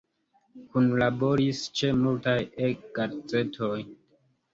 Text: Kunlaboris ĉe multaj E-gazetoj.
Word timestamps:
Kunlaboris 0.69 1.59
ĉe 1.79 1.91
multaj 2.05 2.35
E-gazetoj. 2.69 3.77